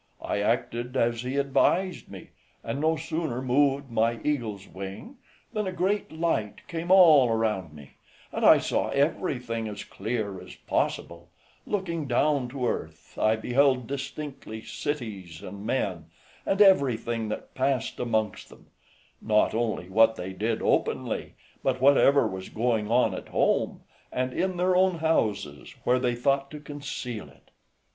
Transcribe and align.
I 0.23 0.39
acted 0.41 0.97
as 0.97 1.21
he 1.21 1.37
advised 1.37 2.09
me, 2.09 2.29
and 2.63 2.81
no 2.81 2.95
sooner 2.95 3.39
moved 3.39 3.91
my 3.91 4.19
eagle's 4.23 4.67
wing, 4.67 5.17
than 5.53 5.67
a 5.67 5.71
great 5.71 6.11
light 6.11 6.67
came 6.67 6.89
all 6.89 7.29
around 7.29 7.75
me, 7.75 7.97
and 8.31 8.43
I 8.43 8.57
saw 8.57 8.89
everything 8.89 9.67
as 9.67 9.83
clear 9.83 10.41
as 10.41 10.55
possible: 10.55 11.29
looking 11.67 12.07
down 12.07 12.47
to 12.49 12.65
earth, 12.67 13.15
I 13.19 13.35
beheld 13.35 13.85
distinctly 13.85 14.63
cities 14.63 15.43
and 15.43 15.67
men, 15.67 16.05
and 16.47 16.63
everything 16.63 17.29
that 17.29 17.53
passed 17.53 17.99
amongst 17.99 18.49
them; 18.49 18.71
not 19.21 19.53
only 19.53 19.87
what 19.87 20.15
they 20.15 20.33
did 20.33 20.63
openly, 20.63 21.35
but 21.61 21.79
whatever 21.79 22.27
was 22.27 22.49
going 22.49 22.89
on 22.89 23.13
at 23.13 23.27
home, 23.29 23.83
and 24.11 24.33
in 24.33 24.57
their 24.57 24.75
own 24.75 24.95
houses, 24.97 25.75
where 25.83 25.99
they 25.99 26.15
thought 26.15 26.49
to 26.49 26.59
conceal 26.59 27.29
it. 27.29 27.51